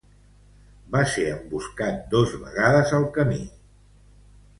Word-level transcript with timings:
Va 0.95 1.01
ser 1.15 1.25
emboscat 1.33 1.99
dos 2.13 2.33
vegades 2.45 2.95
al 3.01 3.05
camí. 3.19 3.39